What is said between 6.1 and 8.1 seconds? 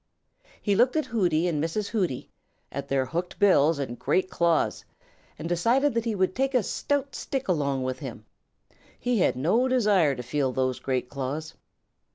would take a stout stick along with